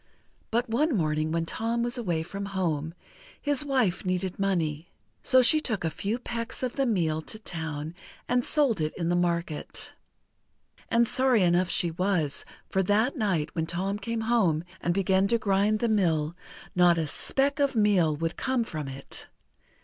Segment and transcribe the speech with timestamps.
[0.49, 2.95] But one morning when Tom was away from home,
[3.39, 4.89] his wife needed money.
[5.21, 7.93] So she took a few pecks of the meal to town
[8.27, 9.93] and sold it in the market.
[10.89, 15.37] And sorry enough she was, for that night, when Tom came home and began to
[15.37, 16.35] grind the mill,
[16.75, 19.27] not a speck of meal would come from it!